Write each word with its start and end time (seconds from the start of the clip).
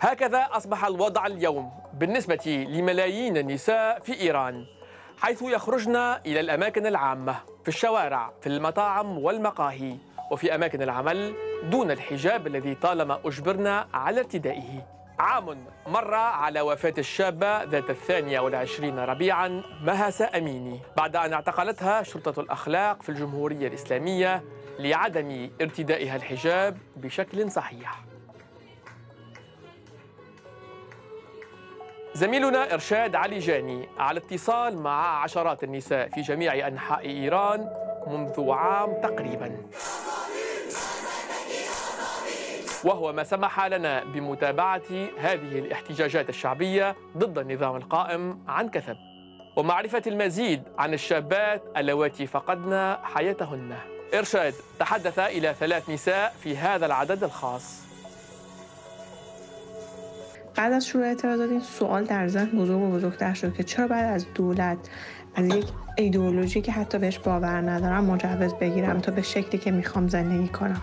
هكذا 0.00 0.48
أصبح 0.50 0.84
الوضع 0.84 1.26
اليوم 1.26 1.70
بالنسبة 1.94 2.66
لملايين 2.70 3.36
النساء 3.36 4.00
في 4.00 4.20
إيران 4.20 4.64
حيث 5.18 5.42
يخرجن 5.42 5.96
إلى 5.96 6.40
الأماكن 6.40 6.86
العامة 6.86 7.36
في 7.62 7.68
الشوارع 7.68 8.32
في 8.40 8.46
المطاعم 8.46 9.18
والمقاهي 9.18 9.96
وفي 10.30 10.54
أماكن 10.54 10.82
العمل 10.82 11.34
دون 11.64 11.90
الحجاب 11.90 12.46
الذي 12.46 12.74
طالما 12.74 13.20
أجبرنا 13.24 13.88
على 13.94 14.20
ارتدائه 14.20 14.86
عام 15.18 15.64
مر 15.86 16.14
على 16.14 16.60
وفاة 16.60 16.94
الشابة 16.98 17.62
ذات 17.64 17.90
الثانية 17.90 18.40
والعشرين 18.40 18.98
ربيعا 18.98 19.62
مهسة 19.82 20.30
أميني 20.36 20.80
بعد 20.96 21.16
أن 21.16 21.32
اعتقلتها 21.32 22.02
شرطة 22.02 22.40
الأخلاق 22.40 23.02
في 23.02 23.08
الجمهورية 23.08 23.68
الإسلامية 23.68 24.42
لعدم 24.78 25.50
ارتدائها 25.60 26.16
الحجاب 26.16 26.78
بشكل 26.96 27.50
صحيح. 27.50 28.00
زميلنا 32.14 32.74
إرشاد 32.74 33.14
علي 33.14 33.38
جاني 33.38 33.88
على 33.98 34.20
اتصال 34.20 34.78
مع 34.78 35.22
عشرات 35.22 35.64
النساء 35.64 36.08
في 36.08 36.20
جميع 36.20 36.68
أنحاء 36.68 37.00
إيران 37.00 37.70
منذ 38.06 38.50
عام 38.50 39.00
تقريباً. 39.02 39.56
وهو 42.84 43.12
ما 43.12 43.24
سمح 43.24 43.66
لنا 43.66 44.04
بمتابعة 44.04 44.82
هذه 45.18 45.58
الاحتجاجات 45.58 46.28
الشعبية 46.28 46.96
ضد 47.16 47.38
النظام 47.38 47.76
القائم 47.76 48.44
عن 48.48 48.68
كثب. 48.68 48.96
ومعرفة 49.56 50.02
المزيد 50.06 50.62
عن 50.78 50.94
الشابات 50.94 51.62
اللواتي 51.76 52.26
فقدن 52.26 52.96
حياتهن. 53.02 53.91
إرشاد 54.14 54.54
تحدث 54.78 55.18
إلى 55.18 55.54
ثلاث 55.60 55.90
نساء 55.90 56.32
في 56.44 56.56
هذا 56.56 56.86
العدد 56.86 57.24
الخاص. 57.24 57.62
بعد 60.54 60.72
از 60.72 60.86
شروع 60.86 61.06
اعتراضات 61.06 61.50
این 61.50 61.60
سوال 61.60 62.04
در 62.04 62.28
ذهن 62.28 62.58
بزرگ 62.58 62.82
و 62.82 62.90
بزرگتر 62.90 63.34
شد 63.34 63.54
که 63.54 63.62
چرا 63.62 63.88
بعد 63.88 64.14
از 64.14 64.26
دولت 64.34 64.78
از 65.34 65.46
یک 65.46 65.64
ایدئولوژی 65.98 66.60
که 66.60 66.72
حتی 66.72 66.98
بهش 66.98 67.18
باور 67.18 67.70
ندارم 67.70 68.04
مجوز 68.04 68.54
بگیرم 68.54 69.00
تا 69.00 69.12
به 69.12 69.22
شکلی 69.22 69.58
که 69.58 69.70
می‌خوام 69.70 70.08
زندگی 70.08 70.48
کنم؟ 70.48 70.80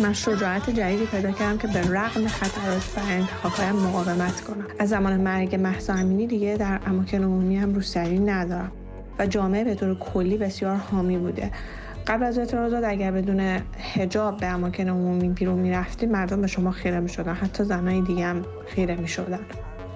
من 0.00 0.12
شجاعت 0.12 0.70
جدیدی 0.70 1.06
پیدا 1.06 1.30
کردم 1.30 1.58
که 1.58 1.68
به 1.68 1.80
رغم 1.80 2.26
خطرات 2.26 2.92
و 2.96 3.00
انتخابهایم 3.10 3.76
مقاومت 3.76 4.40
کنم. 4.40 4.66
از 4.78 4.88
زمان 4.88 5.20
مرگ 5.20 5.54
مهسا 5.54 5.92
امینی 5.92 6.26
دیگه 6.26 6.56
در 6.56 6.80
اماکن 6.86 7.24
عمومی 7.24 7.56
هم 7.56 7.74
روسری 7.74 8.18
ندارم. 8.18 8.72
و 9.18 9.26
جامعه 9.26 9.64
به 9.64 9.74
طور 9.74 9.94
کلی 9.98 10.36
بسیار 10.36 10.76
حامی 10.76 11.18
بوده. 11.18 11.50
قبل 12.06 12.24
از 12.24 12.38
اعتراضات 12.38 12.84
اگر 12.84 13.10
بدون 13.10 13.60
هجاب 13.94 14.36
به 14.36 14.46
اماکن 14.46 14.88
عمومی 14.88 15.28
بیرون 15.28 15.58
می‌رفتید 15.58 16.10
مردم 16.10 16.40
به 16.40 16.46
شما 16.46 16.70
خیره 16.70 17.00
می‌شدن. 17.00 17.34
حتی 17.34 17.64
زنهای 17.64 18.00
دیگه 18.00 18.26
هم 18.26 18.44
خیره 18.66 18.96
می‌شدن. 18.96 19.38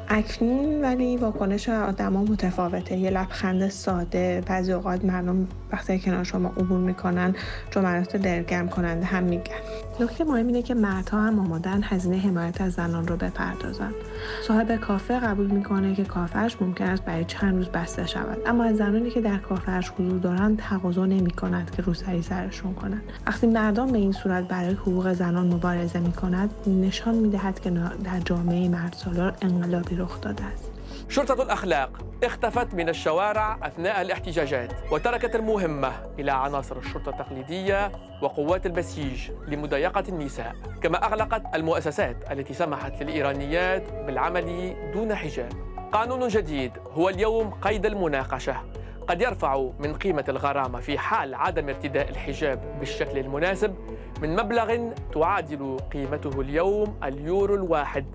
اکنون 0.08 0.80
ولی 0.82 1.16
واکنش 1.16 1.68
آدما 1.68 2.22
متفاوته. 2.22 2.96
یه 2.96 3.10
لبخند 3.10 3.68
ساده 3.68 4.42
بعضی 4.46 4.72
اوقات 4.72 5.04
مردم 5.04 5.48
وقتی 5.72 5.98
کنار 5.98 6.24
شما 6.24 6.48
عبور 6.48 6.78
می‌کنن 6.78 7.34
جملات 7.70 8.16
دلگرم 8.16 8.68
کننده 8.68 9.06
هم 9.06 9.22
میگن. 9.24 9.54
نکته 10.00 10.24
مهم 10.24 10.46
اینه 10.46 10.62
که 10.62 10.74
مردها 10.74 11.20
هم 11.20 11.38
آمادن 11.38 11.80
هزینه 11.82 12.16
حمایت 12.16 12.60
از 12.60 12.72
زنان 12.72 13.08
رو 13.08 13.16
بپردازن 13.16 13.90
صاحب 14.46 14.76
کافه 14.76 15.20
قبول 15.20 15.46
می‌کنه 15.46 15.94
که 15.94 16.04
کافهش 16.04 16.56
ممکن 16.60 16.84
است 16.84 17.04
برای 17.04 17.24
چند 17.24 17.56
روز 17.56 17.68
بسته 17.68 18.06
شود. 18.06 18.38
اما 18.46 18.64
از 18.64 18.76
زنانی 18.76 19.10
که 19.10 19.20
در 19.20 19.36
کافهش 19.38 19.92
حضور 19.98 20.18
دارند 20.18 20.58
تقاضا 20.58 21.06
نمی‌کند 21.06 21.70
که 21.70 21.82
روسری 21.82 22.22
سرشون 22.22 22.74
کنند. 22.74 23.02
وقتی 23.26 23.46
مردان 23.46 23.92
به 23.92 23.98
این 23.98 24.12
صورت 24.12 24.48
برای 24.48 24.74
حقوق 24.74 25.12
زنان 25.12 25.54
مبارزه 25.54 25.98
می‌کند 26.00 26.50
نشان 26.66 27.14
می‌دهد 27.14 27.60
که 27.60 27.70
در 28.04 28.20
جامعه 28.24 28.68
مردسالار 28.68 29.36
انقلابی 29.42 29.96
رخ 29.96 30.20
داده 30.20 30.44
است. 30.44 30.70
شرطة 31.08 31.42
الأخلاق 31.42 31.90
اختفت 32.24 32.74
من 32.74 32.88
الشوارع 32.88 33.58
أثناء 33.62 34.00
الاحتجاجات 34.00 34.72
وتركت 34.92 35.36
المهمة 35.36 35.92
إلى 36.18 36.32
عناصر 36.32 36.76
الشرطة 36.76 37.10
التقليدية 37.10 37.92
وقوات 38.22 38.66
البسيج 38.66 39.30
لمضايقة 39.48 40.04
النساء. 40.08 40.56
كما 40.82 41.06
أغلقت 41.06 41.42
المؤسسات 41.54 42.16
التي 42.32 42.54
سمحت 42.54 43.02
للإيرانيات 43.02 43.92
بالعمل 43.92 44.76
دون 44.92 45.14
حجاب. 45.14 45.52
قانون 45.92 46.28
جديد 46.28 46.72
هو 46.92 47.08
اليوم 47.08 47.50
قيد 47.50 47.86
المناقشة. 47.86 48.56
قد 49.08 49.22
يرفع 49.22 49.70
من 49.78 49.94
قيمة 49.94 50.24
الغرامة 50.28 50.80
في 50.80 50.98
حال 50.98 51.34
عدم 51.34 51.68
ارتداء 51.68 52.10
الحجاب 52.10 52.78
بالشكل 52.78 53.18
المناسب 53.18 53.74
من 54.22 54.36
مبلغ 54.36 54.92
تعادل 55.14 55.76
قيمته 55.92 56.40
اليوم 56.40 56.98
اليورو 57.04 57.54
الواحد. 57.54 58.06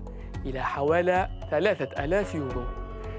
إلى 0.46 0.62
حوالي 0.62 1.28
ثلاثة 1.50 2.04
ألاف 2.04 2.34
يورو. 2.34 2.62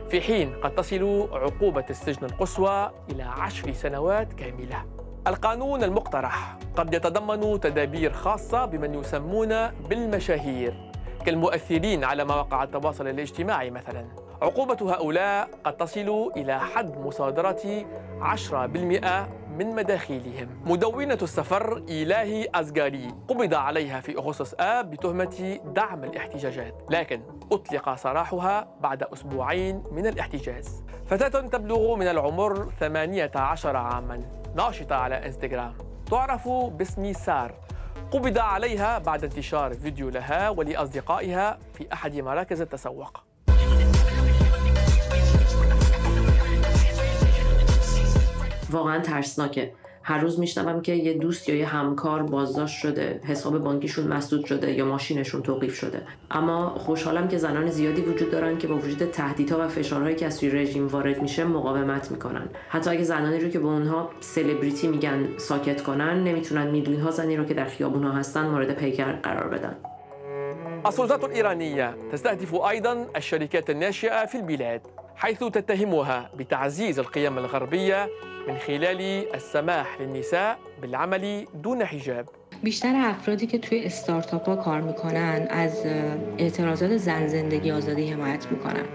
في 0.10 0.22
حين 0.22 0.56
قد 0.64 0.76
تصل 0.76 1.30
عقوبة 1.32 1.86
السجن 1.90 2.26
القصوى 2.26 2.92
إلى 3.10 3.24
عشر 3.24 3.74
سنوات 3.74 4.34
كاملة. 4.34 4.86
القانون 5.28 5.84
المقترح 5.84 6.58
قد 6.76 6.94
يتضمن 6.94 7.60
تدابير 7.60 8.14
خاصة 8.14 8.66
بمن 8.66 8.96
يسمون 8.96 9.68
بالمشاهير 9.68 10.92
كالمؤثرين 11.26 12.04
على 12.04 12.26
مواقع 12.26 12.64
التواصل 12.64 13.08
الاجتماعي 13.08 13.72
مثلا. 13.72 14.06
عقوبة 14.42 14.94
هؤلاء 14.94 15.50
قد 15.64 15.78
تصل 15.78 16.32
إلى 16.38 16.60
حد 16.60 16.98
مصادرة 16.98 17.86
10% 18.22 19.28
من 19.58 19.76
مداخيلهم. 19.76 20.50
مدونة 20.66 21.18
السفر 21.22 21.84
إيلاهي 21.90 22.48
أزغاري 22.56 23.08
قبض 23.28 23.54
عليها 23.54 24.00
في 24.00 24.18
أغسطس 24.18 24.56
آب 24.60 24.92
بتهمة 24.92 25.60
دعم 25.66 26.04
الاحتجاجات 26.04 26.74
لكن 26.90 27.22
أطلق 27.52 27.96
سراحها 27.96 28.68
بعد 28.82 29.04
أسبوعين 29.04 29.84
من 29.92 30.08
الاحتجاز. 30.08 30.84
فتاة 31.06 31.42
تبلغ 31.42 31.96
من 31.96 32.08
العمر 32.08 32.72
18 32.80 33.76
عاما. 33.76 34.22
ناشطة 34.56 34.96
على 34.96 35.26
إنستغرام. 35.26 35.74
تعرف 36.12 36.50
باسم 36.50 37.14
سار. 37.14 37.54
قبض 38.12 38.38
عليها 38.38 38.98
بعد 39.00 39.24
انتشار 39.24 39.74
فيديو 39.74 40.10
لها 40.10 40.50
ولأصدقائها 40.50 41.60
في 41.74 41.94
أحد 41.94 42.16
مراكز 42.16 42.62
التسوق. 42.62 43.27
واقعا 48.72 49.00
ترسناکه. 49.00 49.72
هر 50.04 50.18
روز 50.18 50.40
میشنوم 50.40 50.82
که 50.82 50.94
یه 50.94 51.14
دوست 51.14 51.50
یا 51.50 51.56
یه 51.56 51.66
همکار 51.66 52.24
بازداشت 52.24 52.78
شده 52.78 53.22
حساب 53.24 53.58
بانکیشون 53.58 54.08
مسدود 54.08 54.46
شده 54.46 54.72
یا 54.72 54.86
ماشینشون 54.86 55.42
توقیف 55.42 55.76
شده. 55.76 56.02
اما 56.32 56.70
خوشحالم 56.70 57.28
که 57.28 57.38
زنان 57.38 57.70
زیادی 57.70 58.02
وجود 58.02 58.32
دارن 58.32 58.58
که 58.58 58.68
با 58.68 58.76
وجود 58.76 59.12
تهدیدها 59.12 59.60
و 59.60 59.68
فشارهایی 59.68 60.16
که 60.16 60.26
از 60.26 60.36
سوی 60.36 60.50
رژیم 60.50 60.88
وارد 60.88 61.22
میشه 61.22 61.44
مقاومت 61.44 62.12
می‌کنن. 62.12 62.50
حتی 62.70 62.90
اگه 62.90 63.04
زنانی 63.04 63.40
رو 63.40 63.50
که 63.50 63.60
به 63.60 63.68
اونها 63.68 64.10
سلبریتی 64.20 64.88
میگن 64.88 65.28
ساکت 65.38 65.84
کنن 65.84 66.24
نمی‌تونن 66.24 66.68
میلیون 66.68 67.02
ها 67.02 67.12
زنی 67.12 67.38
رو 67.38 67.46
که 67.46 67.54
در 67.54 67.66
خیابون 67.66 68.04
ها 68.04 68.12
هستن 68.12 68.46
مورد 68.46 68.72
پیکر 68.72 69.12
قرار 69.12 69.48
بدن. 69.48 69.76
السلطات 70.86 71.24
الإيرانية 71.24 71.94
تستهدف 72.12 72.54
أيضا 72.54 73.06
الشركات 73.16 73.70
الناشئة 73.70 74.26
في 74.26 74.38
البلاد. 74.38 74.82
حيث 75.20 75.44
تتهمها 75.44 76.30
بتعزيز 76.38 77.00
القيم 77.00 77.38
الغربية 77.38 78.10
من 78.48 78.58
خلال 78.58 79.26
السماح 79.34 80.02
للنساء 80.02 80.58
بالعمل 80.82 81.46
دون 81.64 81.82
حجاب. 81.82 82.26
بیشتر 82.64 82.94
افرادی 82.96 83.48
که 83.48 83.58
توی 83.58 83.86
استارتاپ 83.86 84.50
ها 84.50 84.56
کار 84.56 84.82
می‌کنن 84.82 85.48
از 85.50 85.86
اعتراضات 86.38 86.98
زن 86.98 87.28
زندگی 87.28 87.72
آزادی 87.72 88.12
حمایت 88.12 88.52
می‌کنن. 88.52 88.86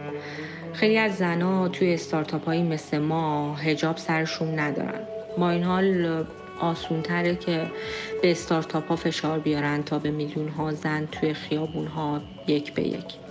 خیلی 0.73 0.99
از 0.99 1.17
زنها 1.17 1.69
توی 1.69 1.95
استارتاپ 1.95 2.45
هایی 2.45 2.63
مثل 2.63 2.99
ما 2.99 3.55
هجاب 3.55 3.97
سرشون 3.97 4.59
ندارن. 4.59 5.01
با 5.39 5.51
این 5.51 5.63
حال 5.63 6.25
آسون 6.61 7.03
تره 7.03 7.37
که 7.37 7.67
به 8.23 8.31
استارتاپ 8.31 8.89
ها 8.89 8.97
فشار 8.97 9.39
بیارن 9.39 9.83
تا 9.83 9.99
به 9.99 10.11
میلیون 10.11 10.49
ها 10.49 10.73
زن 10.73 11.09
توی 11.13 11.35
خیابون 11.35 11.87
ها 11.87 12.21
یک 12.47 12.75
به 12.75 12.83
یک. 12.83 13.22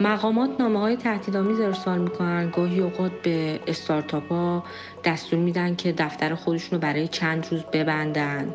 مقامات 0.00 0.50
نامه 0.58 0.80
های 0.80 0.96
تهدیدآمیز 0.96 1.60
ارسال 1.60 1.98
می‌کنن. 1.98 2.50
گاهی 2.50 2.80
اوقات 2.80 3.12
به 3.22 3.60
استارتاپ 3.66 4.32
ها 4.32 4.64
دستور 5.04 5.38
میدن 5.38 5.74
که 5.76 5.92
دفتر 5.92 6.34
خودشون 6.34 6.70
رو 6.70 6.78
برای 6.78 7.08
چند 7.08 7.46
روز 7.50 7.64
ببندن. 7.72 8.54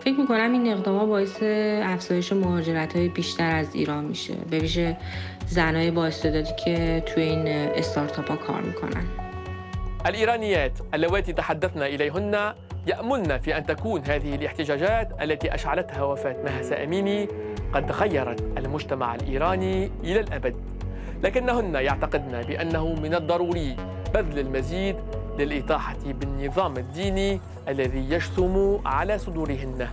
فکر 0.00 0.20
می‌کنم 0.20 0.52
این 0.52 0.72
اقدام 0.72 1.08
باعث 1.08 1.42
افزایش 1.82 2.32
مهاجرت 2.32 2.96
های 2.96 3.08
بیشتر 3.08 3.56
از 3.56 3.74
ایران 3.74 4.04
میشه. 4.04 4.34
به 4.50 4.58
ویژه 4.58 4.96
زنهای 5.46 5.90
با 5.90 6.06
استعدادی 6.06 6.52
که 6.64 7.02
توی 7.06 7.22
این 7.22 7.48
استارتاپ 7.48 8.30
ها 8.30 8.36
کار 8.36 8.60
می‌کنن. 8.60 9.04
الإيرانيات 10.04 10.72
اللواتي 10.92 11.32
تحدثنا 11.32 11.86
إليهن 11.86 12.54
يأملن 12.86 13.38
في 13.38 13.58
أن 13.58 13.66
تكون 13.66 14.00
هذه 14.00 14.34
الاحتجاجات 14.34 15.08
التي 15.20 15.54
أشعلتها 15.54 16.02
وفاة 16.02 16.36
مهسا 16.44 16.84
أميني 16.84 17.28
قد 17.72 17.92
غيرت 17.92 18.40
المجتمع 18.58 19.14
الإيراني 19.14 19.90
إلى 20.04 20.20
الأبد. 20.20 20.54
لكنهن 21.22 21.74
يعتقدن 21.74 22.42
بأنه 22.42 22.94
من 22.94 23.14
الضروري 23.14 23.76
بذل 24.14 24.38
المزيد 24.38 24.96
للإطاحة 25.38 25.96
بالنظام 26.06 26.76
الديني 26.76 27.40
الذي 27.68 28.10
يجثم 28.10 28.86
على 28.86 29.18
صدورهن. 29.18 29.88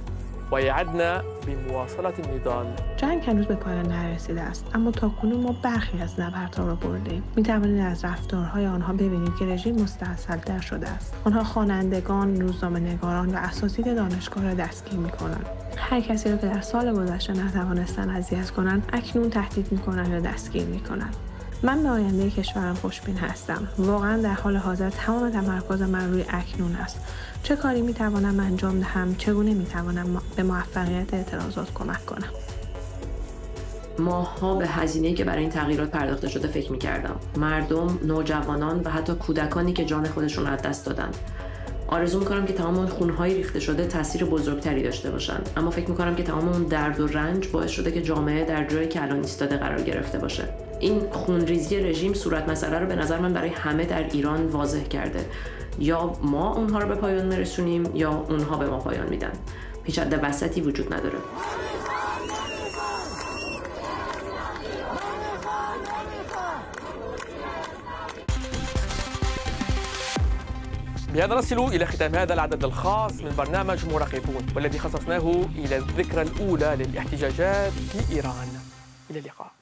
ويعدنا 0.51 1.23
بمواصلة 1.47 2.13
النضال 2.19 2.65
جنگ 2.97 3.23
هنوز 3.23 3.45
به 3.45 3.55
پایان 3.55 3.87
نرسیده 3.87 4.41
است 4.41 4.65
اما 4.73 4.91
تاکنون 4.91 5.41
ما 5.41 5.55
برخی 5.63 6.01
از 6.01 6.19
نبردها 6.19 6.67
را 6.67 6.75
بردهایم. 6.75 7.23
می 7.35 7.43
توانید 7.43 7.79
از 7.79 8.05
رفتارهای 8.05 8.65
آنها 8.65 8.93
ببینید 8.93 9.35
که 9.39 9.45
رژیم 9.45 9.81
مستاصلتر 9.81 10.59
شده 10.59 10.89
است. 10.89 11.15
آنها 11.25 11.43
خوانندگان 11.43 12.41
روزنامه 12.41 12.79
نگاران 12.79 13.29
و 13.29 13.37
اساتید 13.37 13.95
دانشگاه 13.95 14.43
را 14.43 14.53
دستگیر 14.53 14.99
می 14.99 15.09
کنند 15.09 15.45
هر 15.77 16.01
کسی 16.01 16.31
را 16.31 16.37
که 16.37 16.47
در 16.47 16.61
سال 16.61 16.93
گذشته 16.93 17.33
نتوانستند 17.33 18.09
اذیت 18.09 18.49
کنند 18.49 18.89
اکنون 18.93 19.29
تهدید 19.29 19.71
می 19.71 19.77
کنند 19.77 20.09
یا 20.09 20.19
دستگیر 20.19 20.65
می 20.65 20.79
کنند 20.79 21.15
من 21.63 21.83
به 21.83 21.89
آینده 21.89 22.29
کشورم 22.29 22.73
خوشبین 22.75 23.17
هستم. 23.17 23.67
واقعا 23.77 24.21
در 24.21 24.33
حال 24.33 24.57
حاضر 24.57 24.89
تمام 24.89 25.29
تمرکز 25.29 25.81
من 25.81 26.11
روی 26.11 26.25
اکنون 26.29 26.75
است. 26.75 26.99
چه 27.43 27.55
کاری 27.55 27.81
می 27.81 27.93
توانم 27.93 28.39
انجام 28.39 28.79
دهم؟ 28.79 29.15
چگونه 29.15 29.53
می 29.53 29.65
توانم 29.65 30.21
به 30.35 30.43
موفقیت 30.43 31.13
اعتراضات 31.13 31.73
کمک 31.73 32.05
کنم؟ 32.05 32.27
ماها 33.99 34.55
به 34.55 34.67
هزینه‌ای 34.67 35.13
که 35.13 35.23
برای 35.23 35.41
این 35.41 35.49
تغییرات 35.49 35.91
پرداخته 35.91 36.29
شده 36.29 36.47
فکر 36.47 36.71
می‌کردم. 36.71 37.15
مردم 37.37 37.99
نوجوانان 38.03 38.81
و 38.85 38.89
حتی 38.89 39.13
کودکانی 39.13 39.73
که 39.73 39.85
جان 39.85 40.07
خودشون 40.07 40.47
را 40.47 40.55
دست 40.55 40.85
دادن. 40.85 41.09
آرزو 41.89 42.19
می‌کنم 42.19 42.45
که 42.45 42.53
تمام 42.53 42.77
اون 42.77 42.87
خونهای 42.87 43.33
ریخته 43.33 43.59
شده 43.59 43.85
تاثیر 43.85 44.25
بزرگتری 44.25 44.83
داشته 44.83 45.11
باشن. 45.11 45.41
اما 45.57 45.69
فکر 45.69 45.89
می‌کنم 45.89 46.15
که 46.15 46.23
تمام 46.23 46.49
اون 46.49 46.63
درد 46.63 46.99
و 46.99 47.07
رنج 47.07 47.47
باعث 47.47 47.71
شده 47.71 47.91
که 47.91 48.01
جامعه 48.01 48.45
در 48.45 48.67
جایی 48.67 48.87
که 48.87 49.03
الان 49.03 49.17
ایستاده 49.17 49.57
قرار 49.57 49.81
گرفته 49.81 50.17
باشه. 50.17 50.43
این 50.79 51.01
خونریزی 51.11 51.77
رژیم 51.79 52.13
صورت 52.13 52.49
مسئله 52.49 52.79
رو 52.79 52.87
به 52.87 52.95
نظر 52.95 53.19
من 53.19 53.33
برای 53.33 53.49
همه 53.49 53.85
در 53.85 54.03
ایران 54.03 54.47
واضح 54.47 54.83
کرده. 54.83 55.25
یا 55.79 56.13
ما 56.21 56.55
اونها 56.55 56.79
رو 56.79 56.87
به 56.87 56.95
پایان 56.95 57.25
میرسونیم 57.25 57.91
یا 57.93 58.25
اونها 58.29 58.57
به 58.57 58.69
ما 58.69 58.77
پایان 58.77 59.09
میدن. 59.09 59.31
پیچنده 59.83 60.17
وسطی 60.17 60.61
وجود 60.61 60.93
نداره. 60.93 61.17
بهذا 71.13 71.35
نصل 71.35 71.57
إلى 71.57 71.85
ختام 71.85 72.15
هذا 72.15 72.33
العدد 72.33 72.63
الخاص 72.63 73.13
من 73.21 73.35
برنامج 73.37 73.85
مراقبون 73.85 74.47
والذي 74.55 74.79
خصصناه 74.79 75.45
إلى 75.55 75.77
الذكرى 75.77 76.21
الأولى 76.21 76.75
للاحتجاجات 76.79 77.71
في 77.71 78.15
إيران. 78.15 78.47
إلى 79.09 79.19
اللقاء. 79.19 79.58